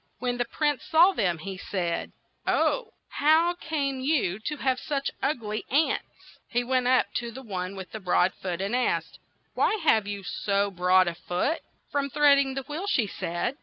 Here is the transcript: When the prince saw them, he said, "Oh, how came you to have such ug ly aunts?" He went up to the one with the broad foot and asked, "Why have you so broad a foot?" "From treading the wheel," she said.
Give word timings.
When 0.17 0.37
the 0.37 0.45
prince 0.45 0.83
saw 0.85 1.11
them, 1.11 1.37
he 1.37 1.57
said, 1.59 2.11
"Oh, 2.47 2.93
how 3.07 3.53
came 3.53 3.99
you 3.99 4.39
to 4.47 4.57
have 4.57 4.79
such 4.79 5.11
ug 5.21 5.43
ly 5.43 5.61
aunts?" 5.69 6.39
He 6.49 6.63
went 6.63 6.87
up 6.87 7.13
to 7.17 7.29
the 7.29 7.43
one 7.43 7.75
with 7.75 7.91
the 7.91 7.99
broad 7.99 8.33
foot 8.33 8.61
and 8.61 8.75
asked, 8.75 9.19
"Why 9.53 9.75
have 9.83 10.07
you 10.07 10.23
so 10.23 10.71
broad 10.71 11.07
a 11.07 11.13
foot?" 11.13 11.61
"From 11.91 12.09
treading 12.09 12.55
the 12.55 12.63
wheel," 12.63 12.87
she 12.87 13.05
said. 13.05 13.57